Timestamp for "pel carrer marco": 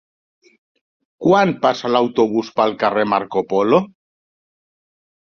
2.59-3.43